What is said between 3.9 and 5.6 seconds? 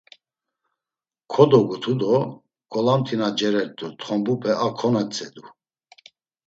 txombupe a konotzedu.